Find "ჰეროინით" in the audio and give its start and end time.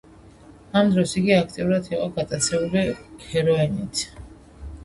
3.29-4.07